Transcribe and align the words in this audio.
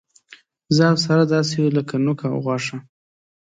زه 0.75 0.83
او 0.91 0.97
ساره 1.03 1.25
داسې 1.33 1.53
یو 1.61 1.69
لک 1.75 1.89
نوک 2.05 2.19
او 2.31 2.37
غوښه. 2.45 2.77